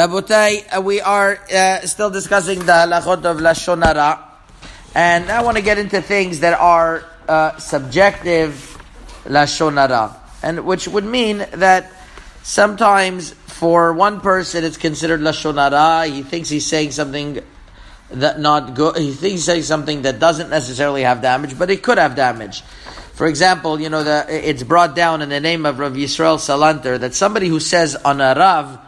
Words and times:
Rabotai, 0.00 0.76
uh, 0.76 0.80
we 0.80 1.00
are 1.00 1.38
uh, 1.54 1.82
still 1.82 2.10
discussing 2.10 2.58
the 2.58 2.72
halachot 2.72 3.24
of 3.24 3.36
Lashon 3.36 3.80
Hara, 3.84 4.28
and 4.92 5.30
I 5.30 5.44
want 5.44 5.56
to 5.56 5.62
get 5.62 5.78
into 5.78 6.02
things 6.02 6.40
that 6.40 6.58
are 6.58 7.04
uh, 7.28 7.56
subjective 7.58 8.76
Lashon 9.22 9.74
Hara, 9.74 10.20
and 10.42 10.66
which 10.66 10.88
would 10.88 11.04
mean 11.04 11.46
that 11.52 11.92
sometimes 12.42 13.34
for 13.46 13.92
one 13.92 14.20
person 14.20 14.64
it's 14.64 14.78
considered 14.78 15.20
Lashon 15.20 15.62
Hara, 15.62 16.08
he 16.08 16.24
thinks 16.24 16.48
he's 16.48 16.66
saying 16.66 16.90
something 16.90 17.38
that 18.10 18.40
not 18.40 18.74
good, 18.74 18.96
he 18.96 19.12
thinks 19.12 19.22
he's 19.22 19.44
saying 19.44 19.62
something 19.62 20.02
that 20.02 20.18
doesn't 20.18 20.50
necessarily 20.50 21.02
have 21.02 21.22
damage, 21.22 21.56
but 21.56 21.70
it 21.70 21.84
could 21.84 21.98
have 21.98 22.16
damage. 22.16 22.62
For 23.12 23.28
example, 23.28 23.80
you 23.80 23.90
know, 23.90 24.02
the, 24.02 24.26
it's 24.28 24.64
brought 24.64 24.96
down 24.96 25.22
in 25.22 25.28
the 25.28 25.38
name 25.38 25.64
of 25.64 25.78
Rav 25.78 25.92
Yisrael 25.92 26.38
Salanter 26.38 26.98
that 26.98 27.14
somebody 27.14 27.46
who 27.46 27.60
says 27.60 27.94
on 27.94 28.20
a 28.20 28.34
Rav, 28.36 28.80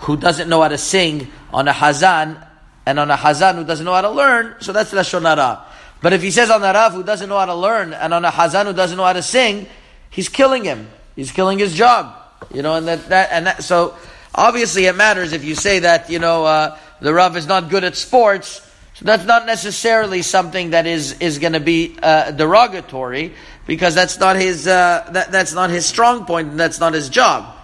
who 0.00 0.16
doesn't 0.16 0.48
know 0.48 0.62
how 0.62 0.68
to 0.68 0.78
sing 0.78 1.30
on 1.52 1.68
a 1.68 1.72
Hazan, 1.72 2.46
and 2.86 2.98
on 2.98 3.10
a 3.10 3.16
Hazan 3.16 3.56
who 3.56 3.64
doesn't 3.64 3.84
know 3.84 3.94
how 3.94 4.00
to 4.00 4.10
learn, 4.10 4.56
so 4.60 4.72
that's 4.72 4.92
Lashon 4.92 5.22
Hara. 5.22 5.64
But 6.00 6.12
if 6.12 6.22
he 6.22 6.30
says 6.30 6.50
on 6.50 6.62
a 6.62 6.72
Rav 6.72 6.92
who 6.92 7.02
doesn't 7.02 7.28
know 7.28 7.38
how 7.38 7.46
to 7.46 7.54
learn, 7.54 7.92
and 7.92 8.14
on 8.14 8.24
a 8.24 8.30
Hazan 8.30 8.66
who 8.66 8.72
doesn't 8.72 8.96
know 8.96 9.04
how 9.04 9.12
to 9.12 9.22
sing, 9.22 9.66
he's 10.10 10.28
killing 10.28 10.64
him. 10.64 10.88
He's 11.16 11.32
killing 11.32 11.58
his 11.58 11.74
job. 11.74 12.14
You 12.54 12.62
know, 12.62 12.76
and 12.76 12.86
that, 12.86 13.08
that 13.08 13.28
and 13.32 13.46
that, 13.46 13.64
so 13.64 13.96
obviously 14.34 14.86
it 14.86 14.94
matters 14.94 15.32
if 15.32 15.44
you 15.44 15.56
say 15.56 15.80
that, 15.80 16.08
you 16.08 16.20
know, 16.20 16.44
uh, 16.44 16.78
the 17.00 17.12
Rav 17.12 17.36
is 17.36 17.46
not 17.48 17.68
good 17.68 17.82
at 17.82 17.96
sports, 17.96 18.64
so 18.94 19.04
that's 19.04 19.24
not 19.24 19.44
necessarily 19.44 20.22
something 20.22 20.70
that 20.70 20.86
is, 20.86 21.18
is 21.18 21.38
going 21.38 21.54
to 21.54 21.60
be 21.60 21.96
uh, 22.00 22.30
derogatory, 22.30 23.34
because 23.66 23.94
that's 23.94 24.18
not 24.18 24.36
his, 24.36 24.68
uh, 24.68 25.10
that, 25.12 25.32
that's 25.32 25.52
not 25.52 25.70
his 25.70 25.84
strong 25.84 26.24
point, 26.24 26.50
and 26.50 26.60
that's 26.60 26.78
not 26.78 26.94
his 26.94 27.08
job. 27.08 27.57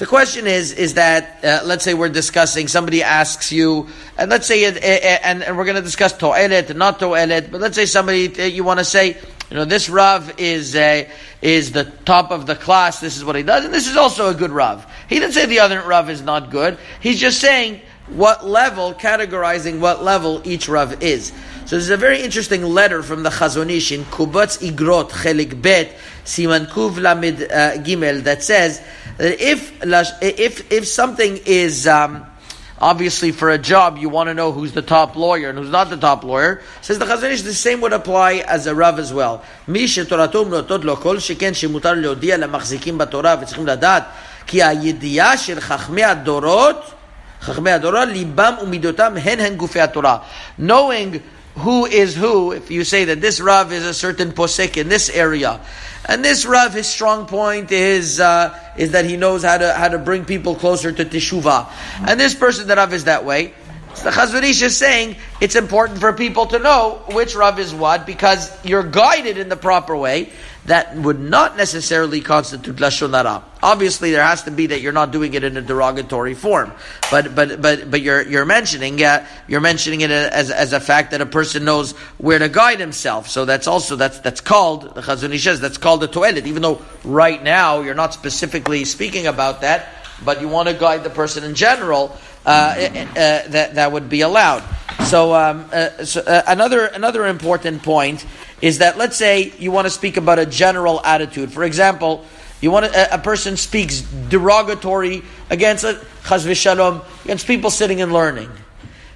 The 0.00 0.06
question 0.06 0.46
is, 0.46 0.72
is 0.72 0.94
that, 0.94 1.44
uh, 1.44 1.60
let's 1.66 1.84
say 1.84 1.92
we're 1.92 2.08
discussing, 2.08 2.68
somebody 2.68 3.02
asks 3.02 3.52
you, 3.52 3.88
and 4.16 4.30
let's 4.30 4.46
say, 4.46 4.64
it, 4.64 4.82
and, 4.82 5.42
and 5.42 5.58
we're 5.58 5.66
going 5.66 5.76
to 5.76 5.82
discuss 5.82 6.16
to'elet 6.16 6.70
and 6.70 6.78
not 6.78 6.98
to'elet, 6.98 7.52
but 7.52 7.60
let's 7.60 7.76
say 7.76 7.84
somebody, 7.84 8.34
uh, 8.40 8.46
you 8.46 8.64
want 8.64 8.78
to 8.78 8.84
say, 8.84 9.08
you 9.50 9.56
know, 9.56 9.66
this 9.66 9.90
Rav 9.90 10.40
is 10.40 10.74
uh, 10.74 11.06
is 11.42 11.72
the 11.72 11.84
top 12.06 12.30
of 12.30 12.46
the 12.46 12.56
class, 12.56 12.98
this 13.00 13.18
is 13.18 13.26
what 13.26 13.36
he 13.36 13.42
does, 13.42 13.66
and 13.66 13.74
this 13.74 13.88
is 13.88 13.98
also 13.98 14.30
a 14.30 14.34
good 14.34 14.52
Rav. 14.52 14.90
He 15.06 15.16
didn't 15.16 15.34
say 15.34 15.44
the 15.44 15.58
other 15.58 15.82
Rav 15.82 16.08
is 16.08 16.22
not 16.22 16.50
good, 16.50 16.78
he's 17.00 17.20
just 17.20 17.38
saying 17.38 17.82
what 18.12 18.46
level, 18.46 18.94
categorizing 18.94 19.80
what 19.80 20.02
level 20.02 20.40
each 20.44 20.68
Rav 20.68 21.02
is. 21.02 21.32
So 21.66 21.76
this 21.76 21.84
is 21.84 21.90
a 21.90 21.96
very 21.96 22.20
interesting 22.22 22.64
letter 22.64 23.02
from 23.02 23.22
the 23.22 23.30
Chazon 23.30 23.70
Ish 23.70 23.92
in 23.92 24.02
Kovetz 24.04 24.58
Igrot 24.58 25.10
Chelik 25.10 25.62
Bet 25.62 25.96
Siman 26.24 26.66
Kuv 26.66 26.94
Lamid 26.94 27.42
uh, 27.42 27.80
Gimel 27.82 28.24
that 28.24 28.42
says 28.42 28.82
that 29.18 29.40
if 29.40 29.72
if 30.20 30.72
if 30.72 30.88
something 30.88 31.38
is 31.46 31.86
um, 31.86 32.26
obviously 32.80 33.30
for 33.30 33.50
a 33.50 33.58
job 33.58 33.98
you 33.98 34.08
want 34.08 34.26
to 34.28 34.34
know 34.34 34.50
who's 34.50 34.72
the 34.72 34.82
top 34.82 35.14
lawyer 35.14 35.50
and 35.50 35.58
who's 35.58 35.70
not 35.70 35.90
the 35.90 35.96
top 35.96 36.24
lawyer 36.24 36.60
says 36.80 36.98
the 36.98 37.04
Chazon 37.04 37.30
Ish, 37.30 37.42
the 37.42 37.54
same 37.54 37.80
would 37.82 37.92
apply 37.92 38.42
as 38.48 38.66
a 38.66 38.74
Rav 38.74 38.98
as 38.98 39.12
well 39.12 39.44
מי 39.68 39.84
Toratum 39.84 40.48
מלוטות 40.48 40.84
לו 40.84 40.96
Sheken 40.96 41.20
שכן 41.20 41.54
שמותר 41.54 41.92
להודיע 41.92 42.36
למחזיקים 42.36 42.98
בתורה 42.98 43.36
וצריכים 43.42 43.66
לדעת 43.66 44.04
כי 44.46 44.62
הידיעה 44.62 45.36
של 45.36 45.60
חכמי 45.60 46.04
Adorot. 46.04 46.99
Knowing 50.58 51.22
who 51.56 51.86
is 51.86 52.14
who, 52.16 52.52
if 52.52 52.70
you 52.70 52.84
say 52.84 53.04
that 53.06 53.20
this 53.20 53.40
Rav 53.40 53.72
is 53.72 53.84
a 53.84 53.94
certain 53.94 54.32
posek 54.32 54.76
in 54.76 54.88
this 54.88 55.10
area, 55.10 55.60
and 56.06 56.24
this 56.24 56.46
Rav, 56.46 56.72
his 56.74 56.86
strong 56.86 57.26
point 57.26 57.72
is 57.72 58.20
uh, 58.20 58.58
is 58.76 58.92
that 58.92 59.04
he 59.04 59.16
knows 59.16 59.42
how 59.42 59.58
to 59.58 59.72
how 59.72 59.88
to 59.88 59.98
bring 59.98 60.24
people 60.24 60.54
closer 60.54 60.92
to 60.92 61.04
teshuva, 61.04 61.70
and 62.06 62.20
this 62.20 62.34
person 62.34 62.68
that 62.68 62.78
Rav 62.78 62.92
is 62.92 63.04
that 63.04 63.24
way. 63.24 63.54
So 63.94 64.04
the 64.04 64.10
Chazon 64.10 64.42
Ish 64.44 64.62
is 64.62 64.76
saying 64.76 65.16
it's 65.40 65.56
important 65.56 65.98
for 65.98 66.12
people 66.12 66.46
to 66.46 66.58
know 66.60 67.02
which 67.10 67.34
Rav 67.34 67.58
is 67.58 67.74
what 67.74 68.06
because 68.06 68.52
you're 68.64 68.84
guided 68.84 69.36
in 69.36 69.48
the 69.48 69.56
proper 69.56 69.96
way, 69.96 70.30
that 70.70 70.94
would 70.94 71.18
not 71.18 71.56
necessarily 71.56 72.20
constitute 72.20 72.76
lashon 72.76 73.10
hara. 73.10 73.42
Obviously, 73.60 74.12
there 74.12 74.22
has 74.22 74.44
to 74.44 74.52
be 74.52 74.68
that 74.68 74.80
you're 74.80 74.92
not 74.92 75.10
doing 75.10 75.34
it 75.34 75.42
in 75.42 75.56
a 75.56 75.60
derogatory 75.60 76.34
form, 76.34 76.72
but 77.10 77.34
but 77.34 77.60
but 77.60 77.90
but 77.90 78.00
you're 78.00 78.22
you're 78.22 78.44
mentioning 78.44 79.02
uh, 79.02 79.26
you're 79.48 79.60
mentioning 79.60 80.02
it 80.02 80.12
as 80.12 80.52
as 80.52 80.72
a 80.72 80.78
fact 80.78 81.10
that 81.10 81.20
a 81.20 81.26
person 81.26 81.64
knows 81.64 81.90
where 82.18 82.38
to 82.38 82.48
guide 82.48 82.78
himself. 82.78 83.28
So 83.28 83.44
that's 83.44 83.66
also 83.66 83.96
that's 83.96 84.20
that's 84.20 84.40
called 84.40 84.94
the 84.94 85.00
Chazon 85.00 85.36
says 85.40 85.60
that's 85.60 85.76
called 85.76 86.02
the 86.02 86.08
to'elet. 86.08 86.46
Even 86.46 86.62
though 86.62 86.80
right 87.04 87.42
now 87.42 87.80
you're 87.80 87.94
not 87.94 88.14
specifically 88.14 88.84
speaking 88.84 89.26
about 89.26 89.62
that, 89.62 89.88
but 90.24 90.40
you 90.40 90.46
want 90.46 90.68
to 90.68 90.74
guide 90.74 91.02
the 91.02 91.10
person 91.10 91.42
in 91.42 91.56
general. 91.56 92.16
Uh, 92.46 92.48
uh, 92.48 93.48
that 93.48 93.74
that 93.74 93.92
would 93.92 94.08
be 94.08 94.22
allowed. 94.22 94.64
So, 95.04 95.34
um, 95.34 95.68
uh, 95.72 96.04
so 96.04 96.22
uh, 96.22 96.42
another 96.46 96.86
another 96.86 97.26
important 97.26 97.82
point 97.82 98.24
is 98.62 98.78
that 98.78 98.98
let's 98.98 99.16
say 99.16 99.52
you 99.58 99.70
want 99.70 99.86
to 99.86 99.90
speak 99.90 100.16
about 100.16 100.38
a 100.38 100.46
general 100.46 101.00
attitude. 101.04 101.52
For 101.52 101.64
example, 101.64 102.24
you 102.60 102.70
want 102.70 102.86
a, 102.86 103.14
a, 103.14 103.18
person 103.18 103.56
speaks 103.56 104.02
derogatory 104.28 105.22
against 105.48 105.84
uh, 105.84 105.94
chas 106.24 106.44
v'shalom 106.44 107.02
against 107.24 107.46
people 107.46 107.70
sitting 107.70 108.02
and 108.02 108.12
learning. 108.12 108.50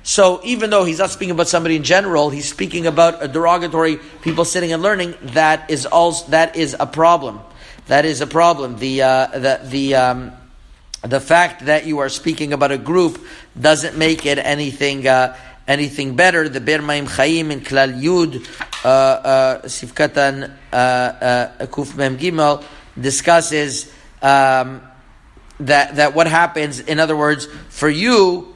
So 0.02 0.40
even 0.44 0.70
though 0.70 0.84
he's 0.84 0.98
not 0.98 1.10
speaking 1.10 1.30
about 1.30 1.48
somebody 1.48 1.76
in 1.76 1.82
general, 1.82 2.30
he's 2.30 2.48
speaking 2.48 2.86
about 2.86 3.22
a 3.22 3.28
derogatory 3.28 3.96
people 4.22 4.44
sitting 4.44 4.72
and 4.72 4.82
learning. 4.82 5.14
That 5.22 5.70
is 5.70 5.86
also 5.86 6.30
that 6.30 6.56
is 6.56 6.76
a 6.78 6.86
problem. 6.86 7.40
That 7.86 8.04
is 8.04 8.20
a 8.20 8.26
problem. 8.26 8.78
The 8.78 9.02
uh, 9.02 9.26
the 9.26 9.60
the 9.62 9.94
um, 9.94 10.32
the 11.02 11.20
fact 11.20 11.66
that 11.66 11.86
you 11.86 11.98
are 11.98 12.08
speaking 12.08 12.52
about 12.52 12.72
a 12.72 12.78
group 12.78 13.20
doesn't 13.58 13.96
make 13.96 14.24
it 14.24 14.38
anything 14.38 15.06
uh, 15.06 15.36
anything 15.66 16.16
better. 16.16 16.48
The 16.48 16.60
Be'er 16.60 16.80
Mayim 16.80 17.06
Chaim 17.06 17.50
in 17.50 17.60
Klal 17.60 18.00
Yud 18.00 18.46
uh, 18.84 18.88
uh, 18.88 19.62
Sifkatan 19.62 20.52
uh, 20.72 21.66
Kuf 21.66 21.96
Mem 21.96 22.18
Gimel 22.18 22.64
discusses 23.00 23.92
um, 24.22 24.82
that 25.60 25.96
that 25.96 26.14
what 26.14 26.26
happens. 26.26 26.80
In 26.80 27.00
other 27.00 27.16
words, 27.16 27.46
for 27.68 27.88
you. 27.88 28.50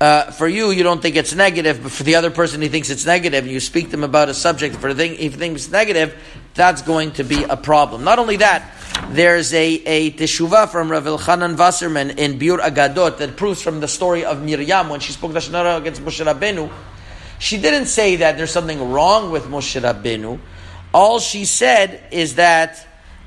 Uh, 0.00 0.30
for 0.32 0.48
you, 0.48 0.70
you 0.70 0.82
don't 0.82 1.00
think 1.00 1.14
it's 1.16 1.34
negative, 1.34 1.82
but 1.82 1.90
for 1.90 2.02
the 2.02 2.16
other 2.16 2.30
person, 2.30 2.60
he 2.60 2.68
thinks 2.68 2.90
it's 2.90 3.06
negative. 3.06 3.46
You 3.46 3.60
speak 3.60 3.86
to 3.86 3.90
them 3.92 4.04
about 4.04 4.28
a 4.28 4.34
subject. 4.34 4.74
For 4.74 4.92
the 4.92 4.98
thing, 5.02 5.12
if 5.14 5.18
he 5.18 5.38
thinks 5.38 5.64
it's 5.64 5.72
negative, 5.72 6.20
that's 6.52 6.82
going 6.82 7.12
to 7.12 7.24
be 7.24 7.44
a 7.44 7.56
problem. 7.56 8.04
Not 8.04 8.18
only 8.18 8.36
that, 8.38 8.73
there's 9.14 9.54
a, 9.54 9.64
a 9.64 10.10
teshuvah 10.10 10.68
from 10.70 10.90
Rav 10.90 11.04
Elchanan 11.04 11.56
Wasserman 11.56 12.10
in 12.18 12.38
Biur 12.38 12.58
Agadot 12.58 13.18
that 13.18 13.36
proves 13.36 13.62
from 13.62 13.78
the 13.80 13.86
story 13.86 14.24
of 14.24 14.42
Miriam 14.42 14.88
when 14.88 14.98
she 14.98 15.12
spoke 15.12 15.30
Lashon 15.30 15.52
Hara 15.52 15.76
against 15.76 16.02
Moshe 16.02 16.24
Rabbeinu. 16.24 16.70
She 17.38 17.60
didn't 17.60 17.86
say 17.86 18.16
that 18.16 18.36
there's 18.36 18.50
something 18.50 18.90
wrong 18.90 19.30
with 19.30 19.44
Moshe 19.44 19.80
Rabbeinu. 19.80 20.40
All 20.92 21.20
she 21.20 21.44
said 21.44 22.02
is 22.10 22.34
that 22.36 22.86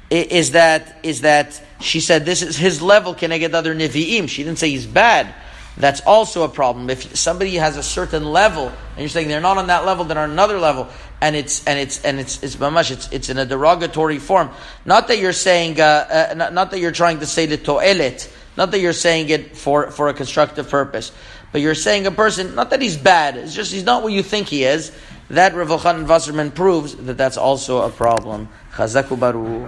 is 0.09 0.51
that 0.51 0.99
is 1.03 1.21
that 1.21 1.61
she 1.79 1.99
said 1.99 2.25
this 2.25 2.41
is 2.41 2.57
his 2.57 2.81
level. 2.81 3.13
Can 3.13 3.31
I 3.31 3.37
get 3.37 3.53
other 3.53 3.73
niviim? 3.73 4.27
She 4.27 4.43
didn't 4.43 4.59
say 4.59 4.69
he's 4.69 4.85
bad. 4.85 5.33
That's 5.77 6.01
also 6.01 6.43
a 6.43 6.49
problem. 6.49 6.89
If 6.89 7.15
somebody 7.15 7.55
has 7.55 7.77
a 7.77 7.83
certain 7.83 8.25
level, 8.25 8.67
and 8.67 8.97
you're 8.97 9.09
saying 9.09 9.27
they're 9.27 9.39
not 9.39 9.57
on 9.57 9.67
that 9.67 9.85
level, 9.85 10.05
they're 10.05 10.17
on 10.17 10.31
another 10.31 10.57
level, 10.57 10.87
and 11.21 11.35
it's 11.35 11.63
and 11.65 11.77
it's 11.77 12.03
and 12.03 12.19
it's 12.19 12.41
it's 12.41 12.55
mamash, 12.55 12.89
it's 12.89 13.11
it's 13.11 13.29
in 13.29 13.37
a 13.37 13.45
derogatory 13.45 14.17
form. 14.17 14.49
Not 14.85 15.07
that 15.09 15.19
you're 15.19 15.33
saying, 15.33 15.79
uh, 15.79 16.29
uh, 16.31 16.33
not, 16.33 16.53
not, 16.53 16.71
that 16.71 16.79
you're 16.79 16.91
trying 16.91 17.19
to 17.19 17.27
say 17.27 17.45
the 17.45 17.57
toelet, 17.57 18.31
not 18.57 18.71
that 18.71 18.79
you're 18.79 18.91
saying 18.91 19.29
it 19.29 19.55
for 19.55 19.91
for 19.91 20.09
a 20.09 20.15
constructive 20.15 20.67
purpose, 20.67 21.11
but 21.51 21.61
you're 21.61 21.75
saying 21.75 22.07
a 22.07 22.11
person, 22.11 22.55
not 22.55 22.71
that 22.71 22.81
he's 22.81 22.97
bad, 22.97 23.37
it's 23.37 23.53
just 23.53 23.71
he's 23.71 23.85
not 23.85 24.01
what 24.01 24.13
you 24.13 24.23
think 24.23 24.47
he 24.47 24.63
is. 24.63 24.91
That 25.29 25.53
Rav 25.53 25.69
Wasserman 25.69 26.51
proves 26.51 26.95
that 26.95 27.17
that's 27.17 27.37
also 27.37 27.81
a 27.85 27.89
problem. 27.91 28.47
Chazaku 28.73 29.19
baru. 29.19 29.67